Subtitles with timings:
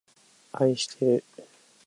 [0.53, 1.23] あいしてる